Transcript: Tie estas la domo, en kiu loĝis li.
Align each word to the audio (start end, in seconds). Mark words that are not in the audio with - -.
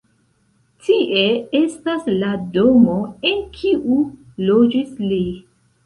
Tie 0.87 1.25
estas 1.59 2.09
la 2.25 2.31
domo, 2.57 2.99
en 3.33 3.47
kiu 3.61 4.03
loĝis 4.51 5.01
li. 5.09 5.25